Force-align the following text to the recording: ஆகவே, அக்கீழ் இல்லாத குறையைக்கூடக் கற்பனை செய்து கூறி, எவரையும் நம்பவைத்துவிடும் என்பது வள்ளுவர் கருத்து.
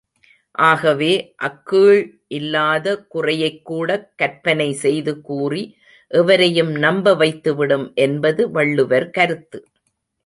ஆகவே, 0.61 1.09
அக்கீழ் 1.37 1.99
இல்லாத 2.27 3.05
குறையைக்கூடக் 3.13 4.07
கற்பனை 4.15 4.73
செய்து 4.73 5.21
கூறி, 5.21 5.63
எவரையும் 6.11 6.75
நம்பவைத்துவிடும் 6.75 7.93
என்பது 7.99 8.51
வள்ளுவர் 8.51 9.09
கருத்து. 9.09 9.59